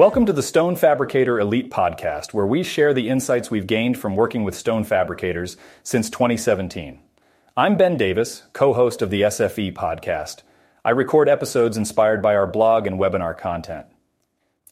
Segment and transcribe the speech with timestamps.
[0.00, 4.16] Welcome to the Stone Fabricator Elite Podcast, where we share the insights we've gained from
[4.16, 7.00] working with stone fabricators since 2017.
[7.54, 10.40] I'm Ben Davis, co host of the SFE podcast.
[10.86, 13.88] I record episodes inspired by our blog and webinar content.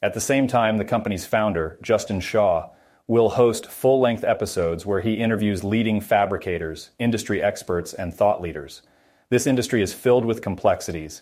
[0.01, 2.71] At the same time, the company's founder, Justin Shaw,
[3.07, 8.81] will host full length episodes where he interviews leading fabricators, industry experts, and thought leaders.
[9.29, 11.21] This industry is filled with complexities,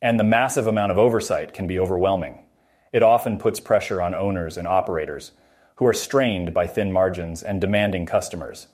[0.00, 2.44] and the massive amount of oversight can be overwhelming.
[2.92, 5.32] It often puts pressure on owners and operators
[5.76, 8.68] who are strained by thin margins and demanding customers.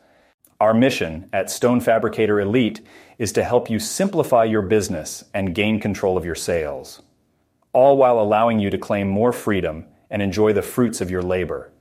[0.61, 2.81] Our mission at Stone Fabricator Elite
[3.19, 7.03] is to help you simplify your business and gain control of your sales,
[7.73, 11.73] all while allowing you to claim more freedom and enjoy the fruits of your labor.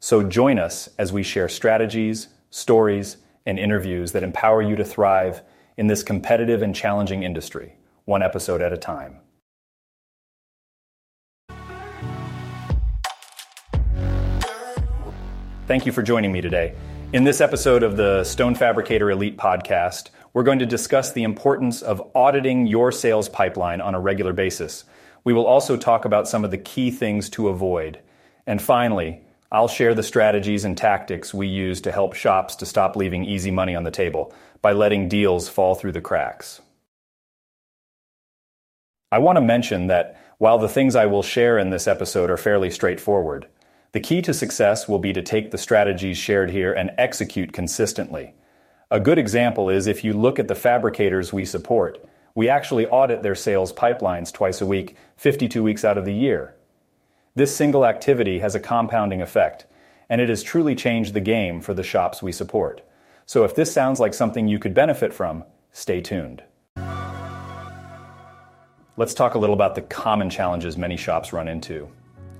[0.00, 5.42] So join us as we share strategies, stories, and interviews that empower you to thrive
[5.76, 9.18] in this competitive and challenging industry, one episode at a time.
[15.68, 16.74] Thank you for joining me today.
[17.12, 21.82] In this episode of the Stone Fabricator Elite podcast, we're going to discuss the importance
[21.82, 24.84] of auditing your sales pipeline on a regular basis.
[25.22, 28.00] We will also talk about some of the key things to avoid.
[28.44, 29.20] And finally,
[29.52, 33.52] I'll share the strategies and tactics we use to help shops to stop leaving easy
[33.52, 36.60] money on the table by letting deals fall through the cracks.
[39.12, 42.36] I want to mention that while the things I will share in this episode are
[42.36, 43.46] fairly straightforward,
[43.92, 48.34] the key to success will be to take the strategies shared here and execute consistently.
[48.90, 52.02] A good example is if you look at the fabricators we support,
[52.34, 56.54] we actually audit their sales pipelines twice a week, 52 weeks out of the year.
[57.34, 59.66] This single activity has a compounding effect,
[60.08, 62.80] and it has truly changed the game for the shops we support.
[63.26, 66.42] So if this sounds like something you could benefit from, stay tuned.
[68.96, 71.88] Let's talk a little about the common challenges many shops run into.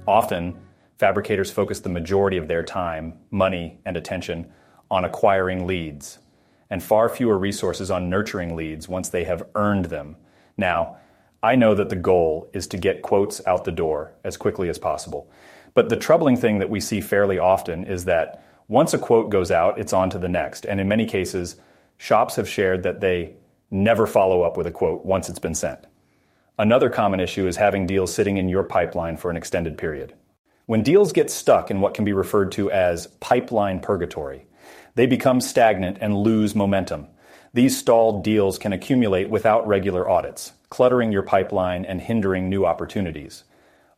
[0.06, 0.56] Often,
[1.02, 4.48] fabricators focus the majority of their time, money, and attention
[4.88, 6.20] on acquiring leads,
[6.70, 10.14] and far fewer resources on nurturing leads once they have earned them.
[10.56, 10.98] Now,
[11.42, 14.78] I know that the goal is to get quotes out the door as quickly as
[14.78, 15.28] possible.
[15.74, 19.50] But the troubling thing that we see fairly often is that once a quote goes
[19.50, 20.66] out, it's on to the next.
[20.66, 21.56] And in many cases,
[21.96, 23.34] shops have shared that they
[23.72, 25.80] never follow up with a quote once it's been sent.
[26.60, 30.14] Another common issue is having deals sitting in your pipeline for an extended period.
[30.72, 34.46] When deals get stuck in what can be referred to as pipeline purgatory,
[34.94, 37.08] they become stagnant and lose momentum.
[37.52, 43.44] These stalled deals can accumulate without regular audits, cluttering your pipeline and hindering new opportunities.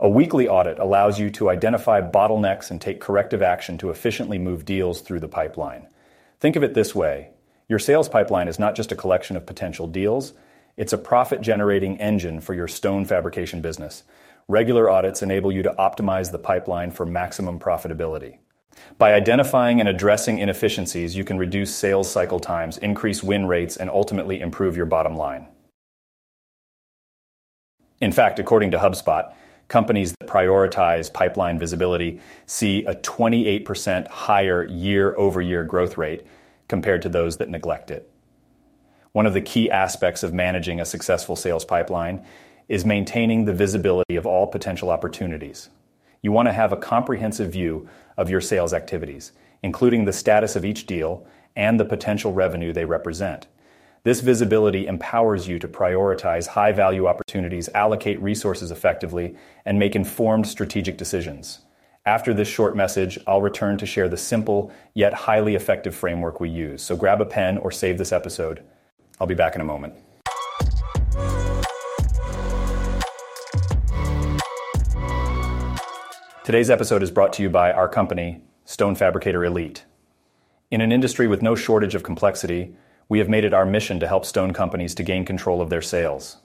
[0.01, 4.65] A weekly audit allows you to identify bottlenecks and take corrective action to efficiently move
[4.65, 5.87] deals through the pipeline.
[6.41, 7.31] Think of it this way
[7.69, 10.33] your sales pipeline is not just a collection of potential deals,
[10.77, 14.03] it's a profit generating engine for your stone fabrication business.
[14.49, 18.39] Regular audits enable you to optimize the pipeline for maximum profitability.
[18.99, 23.89] By identifying and addressing inefficiencies, you can reduce sales cycle times, increase win rates, and
[23.89, 25.49] ultimately improve your bottom line.
[28.01, 29.33] In fact, according to HubSpot,
[29.69, 36.27] companies that prioritize pipeline visibility see a 28% higher year over year growth rate
[36.69, 38.11] compared to those that neglect it.
[39.13, 42.27] One of the key aspects of managing a successful sales pipeline
[42.69, 45.69] is maintaining the visibility of all potential opportunities.
[46.23, 49.33] You want to have a comprehensive view of your sales activities,
[49.63, 51.27] including the status of each deal
[51.57, 53.47] and the potential revenue they represent.
[54.05, 60.47] This visibility empowers you to prioritize high value opportunities, allocate resources effectively, and make informed
[60.47, 61.61] strategic decisions.
[62.07, 66.51] After this short message, I'll return to share the simple yet highly effective framework we
[66.51, 66.83] use.
[66.83, 68.63] So grab a pen or save this episode.
[69.19, 69.95] I'll be back in a moment.
[76.45, 79.87] Today's episode is brought to you by our company, Stone Fabricator Elite.
[80.71, 82.77] In an industry with no shortage of complexity,
[83.09, 85.81] we have made it our mission to help stone companies to gain control of their
[85.81, 86.37] sales.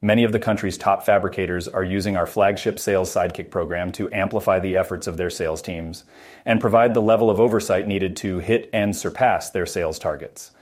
[0.00, 4.60] Many of the country's top fabricators are using our flagship Sales Sidekick program to amplify
[4.60, 6.04] the efforts of their sales teams
[6.46, 10.52] and provide the level of oversight needed to hit and surpass their sales targets.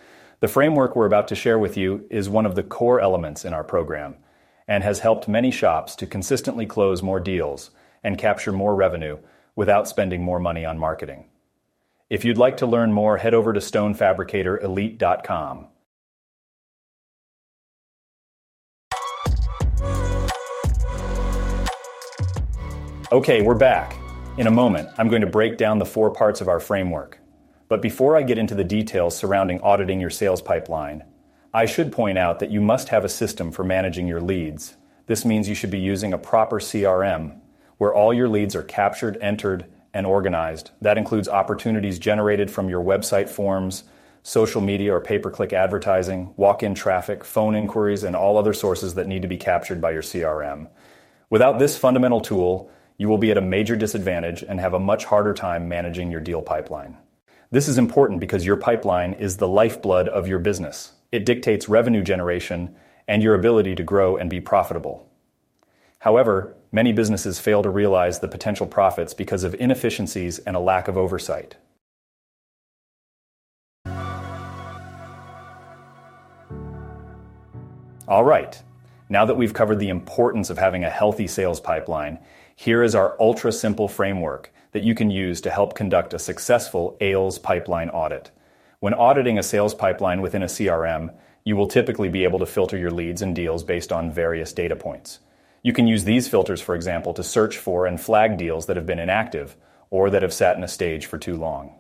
[0.41, 3.55] The framework we're about to share with you is one of the core elements in
[3.55, 4.17] our program
[4.67, 7.71] and has helped many shops to consistently close more deals
[8.07, 9.19] and capture more revenue
[9.57, 11.25] without spending more money on marketing.
[12.09, 15.67] If you'd like to learn more, head over to stonefabricatorelite.com.
[23.11, 23.97] Okay, we're back.
[24.39, 27.19] In a moment, I'm going to break down the four parts of our framework.
[27.69, 31.03] But before I get into the details surrounding auditing your sales pipeline,
[31.53, 34.77] I should point out that you must have a system for managing your leads.
[35.07, 37.41] This means you should be using a proper CRM
[37.79, 40.71] where all your leads are captured, entered, and organized.
[40.81, 43.85] That includes opportunities generated from your website forms,
[44.23, 48.53] social media or pay per click advertising, walk in traffic, phone inquiries, and all other
[48.53, 50.69] sources that need to be captured by your CRM.
[51.31, 55.05] Without this fundamental tool, you will be at a major disadvantage and have a much
[55.05, 56.97] harder time managing your deal pipeline.
[57.51, 60.93] This is important because your pipeline is the lifeblood of your business.
[61.13, 62.75] It dictates revenue generation
[63.07, 65.09] and your ability to grow and be profitable.
[66.01, 70.89] However, many businesses fail to realize the potential profits because of inefficiencies and a lack
[70.89, 71.57] of oversight.
[78.07, 78.63] All right,
[79.09, 82.19] now that we've covered the importance of having a healthy sales pipeline,
[82.55, 86.95] here is our ultra simple framework that you can use to help conduct a successful
[87.01, 88.31] sales pipeline audit.
[88.81, 92.77] When auditing a sales pipeline within a CRM, you will typically be able to filter
[92.77, 95.21] your leads and deals based on various data points.
[95.63, 98.87] You can use these filters, for example, to search for and flag deals that have
[98.87, 99.57] been inactive
[99.91, 101.75] or that have sat in a stage for too long.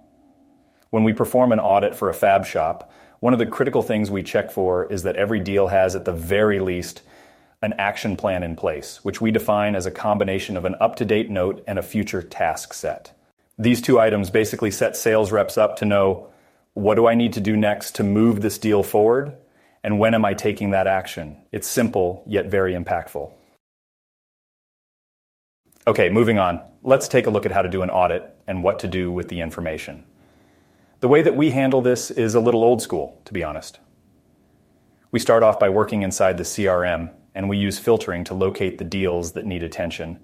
[0.90, 4.22] When we perform an audit for a fab shop, one of the critical things we
[4.22, 7.02] check for is that every deal has, at the very least,
[7.62, 11.04] an action plan in place, which we define as a combination of an up to
[11.04, 13.12] date note and a future task set.
[13.58, 16.28] These two items basically set sales reps up to know
[16.74, 19.34] what do I need to do next to move this deal forward
[19.82, 21.38] and when am I taking that action.
[21.52, 23.32] It's simple yet very impactful.
[25.88, 26.60] Okay, moving on.
[26.82, 29.28] Let's take a look at how to do an audit and what to do with
[29.28, 30.04] the information.
[30.98, 33.78] The way that we handle this is a little old school, to be honest.
[35.12, 38.84] We start off by working inside the CRM and we use filtering to locate the
[38.84, 40.18] deals that need attention.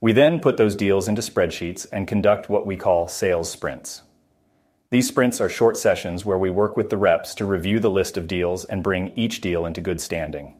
[0.00, 4.02] We then put those deals into spreadsheets and conduct what we call sales sprints.
[4.90, 8.16] These sprints are short sessions where we work with the reps to review the list
[8.16, 10.54] of deals and bring each deal into good standing.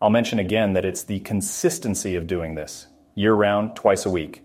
[0.00, 2.86] I'll mention again that it's the consistency of doing this,
[3.18, 4.44] year round, twice a week,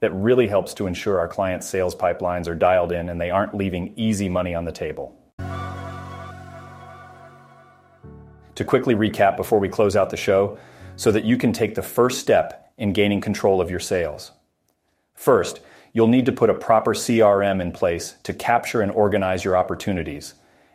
[0.00, 3.54] that really helps to ensure our clients' sales pipelines are dialed in and they aren't
[3.54, 5.18] leaving easy money on the table.
[8.58, 10.58] to quickly recap before we close out the show
[10.96, 14.32] so that you can take the first step in gaining control of your sales.
[15.14, 15.60] First,
[15.92, 20.34] you'll need to put a proper CRM in place to capture and organize your opportunities,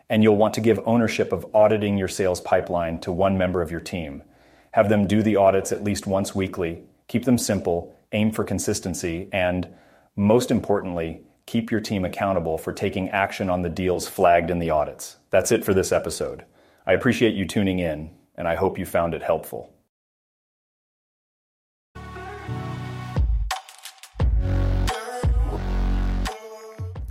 [0.10, 3.70] and you'll want to give ownership of auditing your sales pipeline to one member of
[3.70, 4.24] your team.
[4.72, 9.30] Have them do the audits at least once weekly, keep them simple, aim for consistency,
[9.32, 9.68] and
[10.16, 14.70] most importantly, keep your team accountable for taking action on the deals flagged in the
[14.70, 15.18] audits.
[15.30, 16.46] That's it for this episode.
[16.86, 19.74] I appreciate you tuning in, and I hope you found it helpful.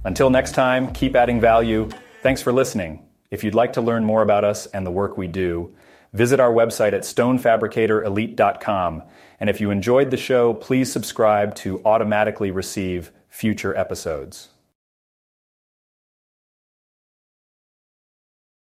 [0.04, 1.88] Until next time, keep adding value.
[2.22, 3.06] Thanks for listening.
[3.30, 5.74] If you'd like to learn more about us and the work we do,
[6.12, 9.02] visit our website at stonefabricatorelite.com.
[9.40, 14.51] And if you enjoyed the show, please subscribe to automatically receive future episodes.